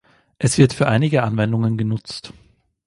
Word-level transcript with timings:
Es 0.39 0.57
wird 0.57 0.73
für 0.73 0.87
einige 0.87 1.21
Anwendungen 1.21 1.77
genutzt. 1.77 2.33